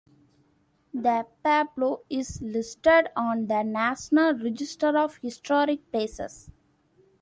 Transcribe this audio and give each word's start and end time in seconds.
The 0.95 1.27
pueblo 1.43 2.01
is 2.09 2.41
listed 2.41 3.09
on 3.15 3.45
the 3.45 3.61
National 3.61 4.33
Register 4.33 4.97
of 4.97 5.17
Historic 5.17 5.91
Places. 5.91 6.49